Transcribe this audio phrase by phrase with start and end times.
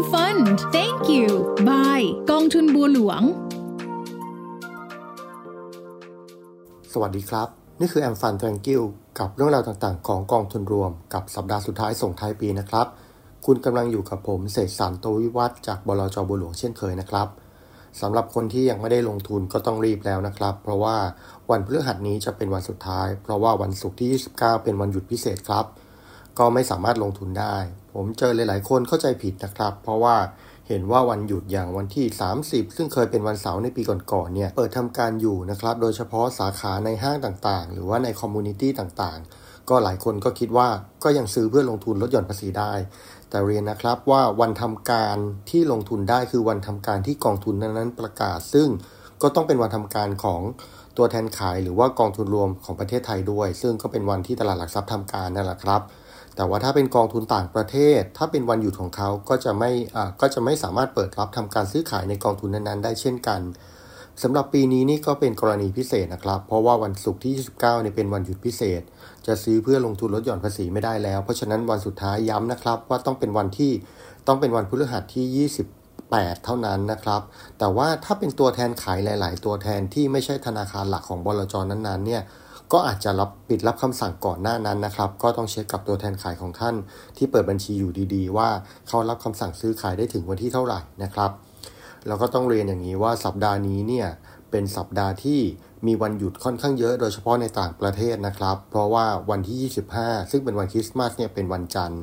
[0.00, 0.46] M Fund
[0.76, 1.28] Thank you
[1.68, 3.22] Bye กองทุนบัวหลวง
[6.92, 7.48] สวัสดีครับ
[7.80, 8.82] นี่คือแอมฟัน Thank you
[9.18, 12.86] กับเรื่องราวต่างๆ ของกองทุนรวม กับสัปดาห์สุดท้ายส่งท้ายปีนะครับ
[13.46, 17.28] คุณกำลังอยู่กับผมเศษสารโตวิวัฒจากบลจบัวหลวงเช่นเคยนะครับ
[18.00, 20.96] สำหรับคนที่ยังไม่ได้ลงทุนก็ต้องรีบแล้วนะครับ เพราะว่า
[21.50, 24.08] วันพฤหัสนี้จะเป็นวันสุดท้าย เพราะว่าวันศุกร์ที่
[24.38, 25.66] 29 เป็นวันหยุดพิเศษครับ
[26.38, 27.56] ก็ไม่สามารถลงทุนได้
[27.94, 30.16] ผมเจอหลาย ๆ คนเข้าใจผิดนะครับ เพราะว่า
[30.68, 32.06] เห็นว่าวันหยุดอย่างวันที่
[32.42, 40.68] 30 ซึ่งเคยเป็นวันเสาร์ในปีก่อน ๆ เนี่ย เปิดทำการอยู่นะครับ โดยเฉพาะสาขาในห้างต่าง ๆ หรือว่าใน community ต่าง ๆ ก็หลายคนก็คิดว่า
[41.04, 42.72] ก็ยังซื้อเพื่อลงทุนลดหย่อนภาษีได้
[43.30, 45.16] แต่เรียนนะครับว่าวันทำการ
[45.50, 48.68] ที่ลงทุนได้คือวันทำการที่กองทุนนั้นๆประกาศ ซึ่ง
[49.22, 50.40] ก็ต้องเป็นวันทำการของ
[50.96, 55.82] ตัวแทนขายหรือว่ากองทุนรวมของประเทศไทยด้วย ซึ่งก็เป็นวันที่ตลาดหลักทรัพย์ทำการนั่นแหละครับ
[56.36, 59.70] แต่ว่าถ้าเป็นกองทุนต่างประเทศ ถ้าเป็นวันหยุดของเขาก็จะไม่
[60.20, 63.40] ก็จะไม่สามารถเปิดรับทำการซื้อขายในกองทุนนั้นๆ ได้เช่นกัน
[64.22, 68.82] สำหรับปีนี้นี่ก็เป็นกรณีพิเศษนะครับ เพราะว่าวันศุกร์ที่ 29เนี่ยเป็นวันหยุดพิเศษ
[69.26, 73.72] จะซื้อเพื่อลงทุนลดหย่อนภาษีไม่ได้แล้ว เพราะฉะนั้นวันสุดท้ายย้ำนะครับ ว่าต้องเป็นวันที่
[74.26, 75.48] ต้องเป็นวันพฤหัสที่
[75.96, 77.20] 28 เท่านั้นนะครับ
[77.58, 82.22] แต่ว่าถ้าเป็นตัวแทนขายหลาย ๆ ตัวแทนที่ไม่ใช่ธนาคารหลักของบลจนั้นๆเนี่ย
[82.72, 86.74] ก็อาจจะรับปิดรับคำสั่งก่อนหน้านั้นนะครับ ก็ต้องเช็คกับตัวแทนขายของท่าน
[87.16, 88.48] ที่เปิดบัญชีอยู่ดีๆ ว่า
[88.88, 91.30] เขารับคำสั่งซื้อขายได้ถึงวันที่เท่าไหร่นะครับ
[92.06, 94.08] แล้วก็ต้องเรียนอย่างนี้ว่าสัปดาห์นี้เนี่ย
[94.50, 95.40] เป็นสัปดาห์ที่
[95.86, 102.02] มีวันหยุดค่อนข้างเยอะโดยเฉพาะในต่างประเทศนะครับ เพราะว่าวันที่ 25 ซึ่งเป็นวันคริสต์มาสเนี่ยเป็นวันจันทร์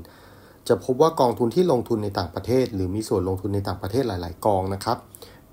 [0.67, 4.97] จะพบว่ากองทุนที่ลงทุนในต่างประเทศ หรือมีส่วนลงทุนในต่างประเทศหลาย ๆ กองนะครับ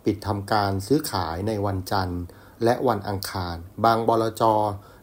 [0.05, 2.21] ปิดทำการซื้อขายในวันจันทร์
[2.65, 4.43] และวันอังคาร บางบลจ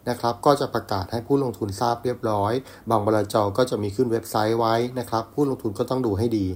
[0.10, 2.54] นะครับก็จะประกาศให้ผู้ลงทุนทราบเรียบร้อย
[2.90, 6.48] บางบลจก็จะมีขึ้นเว็บไซต์ไว้นะครับ ผู้ลงทุนก็ต้องดูให้ดี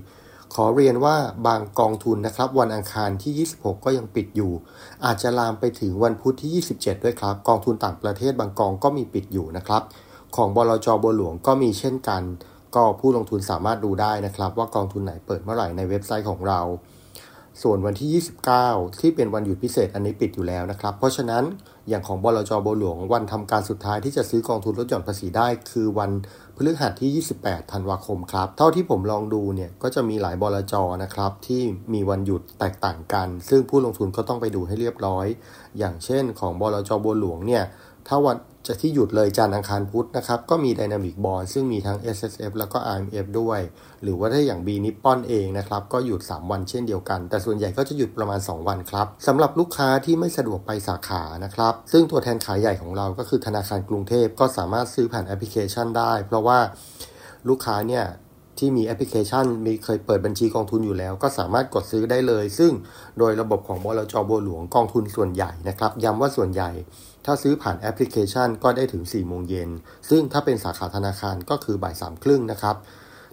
[0.54, 1.16] ขอเรียนว่า
[1.48, 4.52] บางกองทุนนะครับ วันอังคารที่ 26 ก็ยังปิดอยู่
[5.06, 9.82] อาจจะลามไปถึงวันพุธที่ 27 ด้วยครับ กองทุนต่างประเทศบางกองก็มีปิดอยู่นะครับ
[10.36, 12.22] ของบลจบัวหลวงก็มีเช่นกัน
[12.76, 16.62] ก็ผู้ลงทุนสามารถดูได้นะครับ ว่ากองทุนไหนเปิดเมื่อไหร่ในเว็บไซต์ของเรา
[17.62, 18.10] ส่วนวันที่
[18.60, 21.44] 29 ที่เป็นวันหยุดพิเศษอันนี้ปิดอยู่แล้วนะครับ เพราะฉะนั้น
[21.90, 26.12] อย่างของบลจบัวหลวง วันทำการสุดท้ายที่จะซื้อกองทุนลดหย่อนภาษีได้ คือวัน
[26.56, 30.74] พฤหัสที่ 28 ธันวาคมครับ เท่าที่ผมลองดูเนี่ยก็จะมีหลายบลจ
[31.04, 31.62] นะครับที่
[31.94, 35.26] มีวันหยุดแตกต่างกัน ซึ่งผู้ลงทุนก็ต้องไปดูให้เรียบร้อย
[35.78, 37.64] อย่างเช่น ของบลจบัวหลวงเนี่ย
[38.08, 43.60] ถ้าวันจะที่หยุดเลยจันทร์อังคารพุธนะครับ ก็มี Dynamic Bond ซึ่งมีทั้ง S S F แล้วก็ I M F ด้วย
[44.04, 56.60] หรือว่าถ้าอย่าง B Nippon เองนะครับ ก็หยุด 3 วันเช่นเดียวกัน แต่ส่วนใหญ่ก็จะหยุดประมาณ 2 วันครับสำหรับลูกค้าที่ไม่สะดวกไปสาขานะครับ ซึ่งตัวแทนขายใหญ่ของเราก็คือธนาคารกรุงเทพก็สามารถซื้อผ่านแอปพลิเคชันได้ เพราะว่า
[57.50, 58.06] ลูกค้าเนี่ย
[58.60, 62.72] ที่มีแอปพลิเคชันมีเคยเปิดบัญชีกองทุนอยู่แล้ว ก็สามารถกดซื้อได้เลย ซึ่ง
[63.20, 66.70] โดยระบบของบลจบัวหลวงกองทุนส่วนใหญ่นะครับย้ำว่าส่วนใหญ่
[67.26, 69.70] ถ้าซื้อผ่านแอปพลิเคชันก็ได้ถึง4โมงเย็น
[70.10, 72.76] ซึ่งถ้าเป็นสาขาธนาคารก็คือบ่ายสามครึ่งนะครับ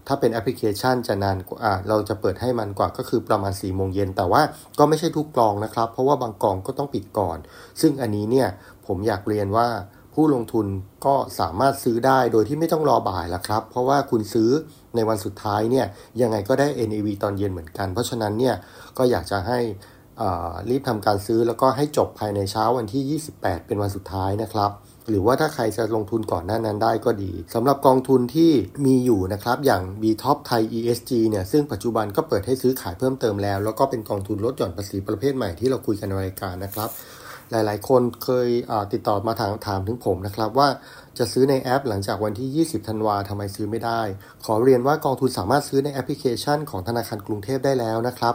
[0.06, 4.42] ถ้าเป็นแอปพลิเคชันจะนานกว่าเราจะเปิดให้มันกว่าก็คือประมาณ4ี่โมงเย็นแต่ว่า
[4.78, 7.38] ก็ไม่ใช่ทุกกองนะครับ เพราะว่าบางกองก็ต้องปิดก่อน
[7.80, 8.48] ซึ่งอันนี้เนี่ย
[8.86, 9.68] ผมอยากเรียนว่า
[10.14, 10.66] ผู้ลงทุน
[11.06, 14.50] ก็สามารถซื้อได้โดยที่ไม่ต้องรอบ่ายละครับ เพราะว่าคุณซื้อ
[14.96, 15.86] ในวันสุดท้ายเนี่ย
[16.20, 18.54] ยังไงก็ได้ NAV ตอนเย็นเหมือนกัน เพราะฉะนั้นเนี่ย
[18.98, 19.58] ก็อยากจะให้
[20.70, 24.70] รีบทำการซื้อแล้วก็ให้จบภายในเช้าวันที่ 28 เป็นวันสุดท้ายนะครับ
[25.08, 28.50] หรือว่าถ้าใครจะลงทุนก่อนหน้านั้นได้ก็ดีสำหรับกองทุนที่
[28.86, 36.88] มีอยู่นะครับ อย่าง B Top Thai ESG เนี่ยซึ่งปัจจุบันก็เปิดให้ซื้อขายเพิ่มเติมแล้ว แล้วก็เป็นกองทุนลดหย่อนภาษีประเภทใหม่ที่เราคุยกันในรายการนะครับ
[37.52, 38.48] หลาย ๆ คนเคย
[38.92, 40.68] ติดต่อมาถามถามถึงผมนะครับว่า
[41.18, 44.00] จะซื้อในแอปหลังจากวันที่ 20 ธันวาทำไมซื้อไม่ได้
[44.44, 48.34] ขอเรียนว่ากองทุนสามารถซื้อในแอปพลิเคชันของธนาคารกรุงเทพได้แล้วนะครับ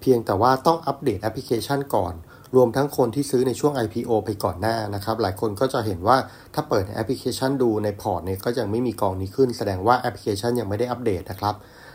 [0.00, 2.14] เพียงแต่ว่าต้องอัปเดตแอปพลิเคชันก่อน
[2.56, 6.16] รวมทั้งคนที่ซื้อในช่วง IPO ไปก่อนหน้านะครับ หลายคนก็จะเห็นว่า
[6.54, 11.54] ถ้าเปิดแอปพลิเคชันดูในพอร์ตเนี่ยก็ยังไม่มีกองนี้ขึ้น แสดงว่าแอปพลิเคชันยังไม่ได้อัปเดตนะครับ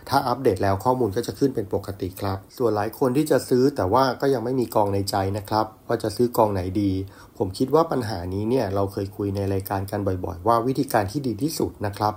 [0.10, 6.92] ถ้าอัปเดตแล้วข้อมูลก็จะขึ้นเป็นปกติครับ ส่วนหลายคนที่จะซื้อแต่ว่าก็ยังไม่มีกองในใจนะครับ ว่าจะซื้อกองไหนดี
[7.38, 12.14] ผมคิดว่าปัญหานี้เนี่ยเราเคยคุยในรายการกันบ่อยๆ ว่าวิธีการที่ดีที่สุดนะครับ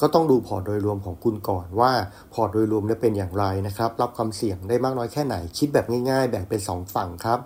[0.00, 1.92] ก็ต้องดูพอร์ตโดยรวมของคุณก่อนว่า
[2.32, 7.38] พอร์ตโดยรวมเป็นอย่างไรนะครับ รับความเสี่ยงได้มากน้อยแค่ไหน คิดแบบง่ายๆ แบ่งเป็น 2 ฝั่งครับ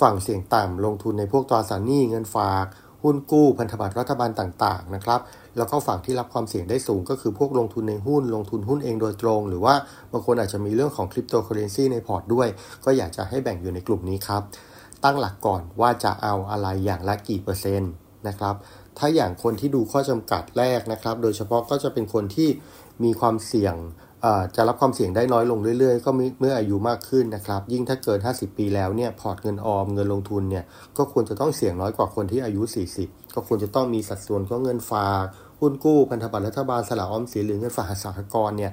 [0.00, 2.66] ฝั่งเสี่ยงต่ำลงทุนในพวกตราสารหนี้เงินฝาก
[3.02, 5.20] หุ้นกู้พันธบัตรรัฐบาลต่างๆนะครับ
[5.56, 9.74] แล้วก็ฝั่งที่รับความเสี่ยงได้สูงก็คือพวกลงทุนในหุ้น ลงทุนหุ้นเองโดยตรง หรือว่า
[10.12, 12.48] บางคนอาจจะมีเรื่องของคริปโตเคอเรนซีในพอร์ตด้วย
[12.84, 14.42] ก็อยากจะให้แบ่งอยู่ในกลุ่มนี้ครับ
[15.04, 17.92] ตั้งหลักก่อนว่าจะเอาอะไรอย่างละกี่เปอร์เซ็นต์
[18.28, 18.54] นะครับ
[18.98, 22.48] ถ้าอย่างคนที่ดูข้อจำกัดแรกนะครับ โดยเฉพาะก็จะเป็นคนที่
[23.04, 23.74] มีความเสี่ยง
[24.56, 30.64] จะรับความเสี่ยงได้น้อยลงเรื่อยๆ ก็เมื่ออายุมากขึ้นนะครับ ยิ่งถ้าเกิน 50 ปีแล้วเนี่ยพอร์ตเงินออมเงินลงทุนเนี่ย
[30.98, 32.62] ก็ควรจะต้องเสี่ยงน้อยกว่าคนที่อายุ
[32.98, 35.24] 40 ก็ควรจะต้องมีสัดส่วนของเงินฝาก
[35.60, 38.72] หุ้นกู้พันธบัตรรัฐบาลสลากออมสินหรือเงินฝากสหกรณ์เนี่ย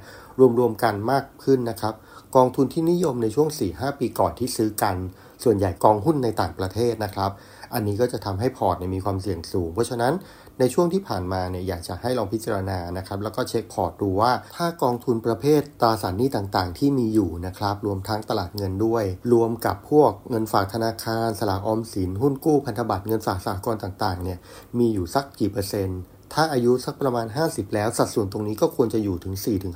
[0.60, 1.94] รวมๆกันมากขึ้นนะครับ
[2.36, 4.96] กองทุนที่นิยมในช่วง 4-5 ปีก่อนที่ซื้อกัน
[5.44, 7.32] ส่วนใหญ่กองหุ้นในต่างประเทศนะครับ
[7.74, 10.14] อันนี้ก็จะทำให้พอร์ตมีความเสี่ยงสูง เพราะฉะนั้น
[10.60, 19.04] ในช่วงที่ผ่านมาเนี่ยอยากจะให้ลองพิจารณานะครับแล้วก็เช็คพอร์ตดูว่า ถ้ากองทุนประเภทตราสารหนี้ต่างๆ ที่มีอยู่นะครับรวมทั้งตลาดเงินด้วย
[19.34, 24.38] รวมกับพวกเงินฝากธนาคาร สลากออมสิน หุ้นกู้พันธบัตรเงินฝากสหกรณ์ต่างๆเนี่ย
[24.78, 26.02] มีอยู่สักกี่เปอร์เซ็นต์
[26.34, 29.34] ถ้าอายุสักประมาณ 50 แล้ว สัดส่วนตรงนี้ก็ควรจะอยู่ถึง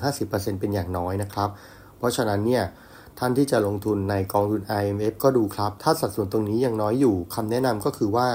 [0.09, 1.49] 4-50%เป็นอย่างน้อยนะครับ
[1.97, 2.63] เพราะฉะนั้นเนี่ย
[3.19, 8.27] ท่านที่จะลงทุนในกองทุน IMF ก็ดูครับ ถ้าสัดส่วนตรงนี้ยังน้อยอยู่คำแนะนำก็คือว่า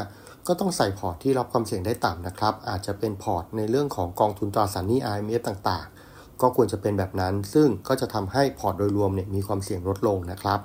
[0.47, 10.61] ก็ต้องใส่พอร์ตที่รับความเสี่ยงได้ต่ำนะครับ อาจจะเป็นพอร์ตในเรื่องของกองทุนตราสารหนี้ IMF ต่างๆ ก็ควรจะเป็นแบบนั้น ซึ่งก็จะทำให้พอร์ตโดยรวมเนี่ยมีความเสี่ยงลดลงนะครับ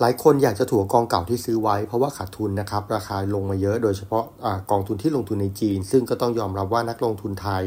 [0.00, 7.64] หลายคนอยากจะถัวกองเก่าที่ซื้อไว้ เพราะว่าขาดทุนนะครับ ราคาลงมาเยอะโดยเฉพาะอกองทุนที่ลงทุนในจีน ซึ่งก็ต้องยอมรับว่านักลงทุนไทย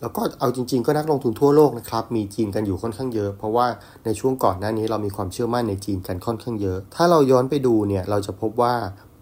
[0.00, 3.66] แล้วก็เอาจริง ๆ ก็นักลงทุนทั่วโลกนะครับ มีจีนกันอยู่ค่อนข้างเยอะ เพราะว่า
[4.04, 8.74] ในช่วงก่อนหน้านี้เรามีความเชื่อมั่นในจีนกันค่อนข้างเยอะ ถ้าเราย้อนไปดูเนี่ยเราจะพบว่า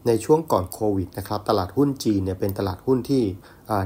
[0.06, 3.22] ในช่วงก่อนโควิดนะครับตลาดหุ้นจีนเนี่ยเป็นตลาดหุ้นที่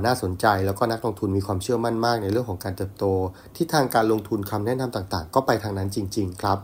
[0.06, 3.04] น่าสนใจ แล้วก็นักลงทุนมีความเชื่อมั่นมากในเรื่องของการเติบโต
[3.56, 6.58] ที่ทางการลงทุนคำแนะนำต่างๆ ก็ไปทางนั้นจริง ๆ ครับ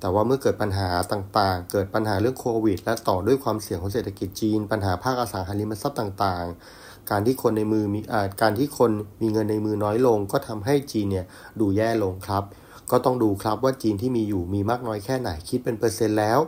[0.00, 8.00] แต่ว่าเมื่อเกิดปัญหาต่างๆ เกิดปัญหาเรื่องโควิด และต่อด้วยความเสี่ยงของเศรษฐกิจจีน ปัญหาภาคอสังหาริมทรัพย์ต่างๆ การที่คนในมือมี
[8.42, 8.90] การที่คน
[9.22, 11.26] มีเงินในมือน้อยลง ก็ทำให้จีนเนี่ย
[11.60, 12.42] ดูแย่ลงครับ
[12.90, 16.38] ก็ต้องดูครับว่าจีนที่มีอยู่มีมากน้อยแค่ไหนคิดเป็นเปอร์เซ็นต์แล้ว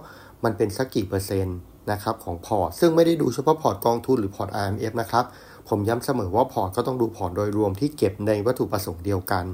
[0.45, 1.57] มันเป็นสักกี่เปอร์เซ็นต์
[1.93, 5.25] นะครับของพอร์ต ซึ่งไม่ได้ดูเฉพาะพอร์ตกองทุนหรือพอร์ต IMF นะครับ
[5.69, 9.45] ผมย้ำเสมอว่าพอร์ตก็ต้องดูพอร์ตโดยรวมที่เก็บในวัตถุประสงค์เดียวกัน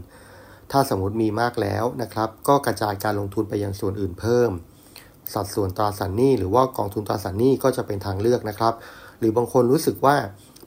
[0.72, 4.50] ถ้าสมมติมีมากแล้วนะครับ ก็กระจายการลงทุนไปยังส่วนอื่นเพิ่ม
[5.34, 8.74] สัดส่วนตราสารหนี้หรือว่ากองทุนตราสารหนี้ก็จะเป็นทางเลือกนะครับ
[9.18, 10.16] หรือบางคนรู้สึกว่า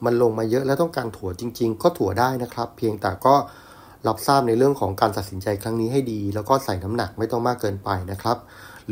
[0.04, 3.34] มันลงมาเยอะแล้วต้องการถั่วจริง ๆ ก็ถั่วได้นะครับ เพียงแต่ก็
[4.08, 8.36] รับทราบในเรื่องของการตัดสินใจครั้งนี้ให้ดี แล้วก็ใส่น้ำหนักไม่ต้องมากเกินไปนะครับ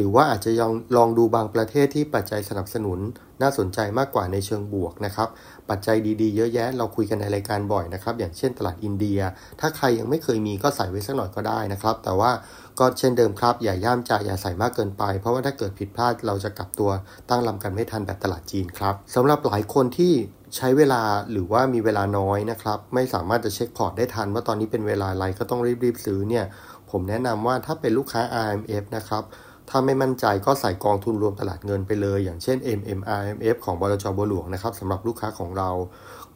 [0.01, 2.99] หรือว่าอาจจะยังลองดูบางประเทศที่ปัจจัยสนับสนุน
[3.43, 5.29] น่าสนใจมากกว่าในเชิงบวกนะครับ
[5.71, 9.21] ปัจจัยดีๆเยอะแยะเราคุยกันในรายการบ่อยนะครับ อย่างเช่นตลาดอินเดีย
[9.61, 12.31] ถ้าใครยังไม่เคยมีก็ใส่ไว้สักหน่อยก็ได้นะครับ แต่ว่า
[12.79, 16.91] ก็เช่นเดิมครับ อย่าย่ามใจอย่าใส่มากเกินไป เพราะว่าถ้าเกิดผิดพลาดเราจะกลับตัว
[17.29, 20.13] ตั้งลำกันไม่ทันแบบตลาดจีนครับสำหรับหลายคนที่
[20.57, 26.45] ใช้เวลาหรือว่ามีเวลาน้อยนะครับ ไม่สามารถจะเช็คพอร์ตได้ทัน ว่าตอนนี้เป็นเวลาอะไรก็ต้องรีบๆซื้อเนี่ย
[26.91, 29.23] ผมแนะนำว่าถ้าเป็นลูกค้า RMF นะครับ
[29.71, 35.71] ถ้าไม่มั่นใจก็ใส่กองทุนรวมตลาดเงินไปเลย อย่างเช่น MMRMF ของบลจบัวหลวงนะครับสำหรับลูกค้าของเรา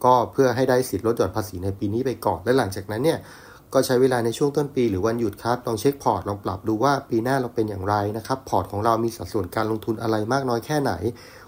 [0.04, 3.18] ก็เพื่อให้ได้สิทธิ์ลดหย่อนภาษีในปีนี้ไปก่อน และหลังจากนั้นเนี่ย
[3.72, 10.92] ก็ใช้เวลาในช่วงต้นปีหรือวันหยุดครับ ลองเช็คพอร์ต ลองปรับดูว่าปีหน้าเราเป็นอย่างไรนะครับ พอร์ตของเรามีสัดส่วนการลงทุนอะไรมากน้อยแค่ไหน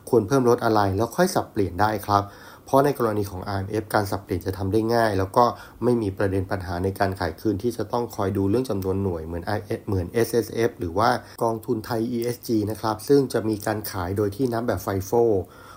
[0.08, 2.22] ควรเพิ่มลดอะไรแล้วค่อยสับเปลี่ยนได้ครับ
[2.66, 5.44] เพราะในกรณีของ IMF การสับเปลี่ยนจะทำได้ง่าย แล้วก็
[5.84, 11.10] ไม่มีประเด็นปัญหาในการขายคืนที่จะต้องคอยดูเรื่องจำนวนหน่วยเหมือน IS เหมือน SSF หรือว่า
[11.42, 15.12] กองทุนไทย ESG นะครับซึ่งจะมีการขายโดยที่นับแบบ FIFO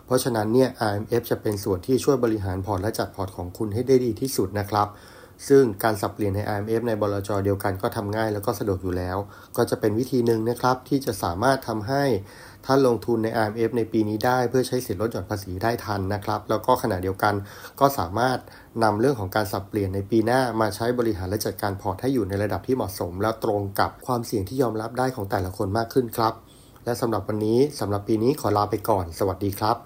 [0.06, 4.88] เพราะฉะนั้นเนี่ย RMF จะเป็นส่วนที่ช่วยบริหารพอร์ตและจัดพอร์ตของคุณให้ได้ดีที่สุดนะครับ
[5.48, 9.18] ซึ่งการสับเปลี่ยนใน RMF ในบลจเดียวกันก็ทำง่ายแล้วก็สะดวกอยู่แล้ว
[9.58, 12.04] ก็จะเป็นวิธีหนึ่งนะครับที่จะสามารถทำให้
[12.66, 17.34] ท่านลงทุนใน RMF ในปีนี้ได้เพื่อใช้สิทธิลดหย่อนภาษีได้ทันนะครับ แล้วก็ขณะเดียวกัน
[17.80, 18.38] ก็สามารถ
[18.84, 26.34] นำเรื่องของการสับเปลี่ยนในปีหน้ามาใช้บริหารและจัดการพอร์ตให้อยู่ในระดับที่เหมาะสม และตรงกับความเสี่ยงที่ยอมรับได้ของแต่ละคนมากขึ้นครับ
[26.86, 29.80] และสำหรับวันนี้สำหรับปีนี้ขอลาไปก่อน สวัสดีครับ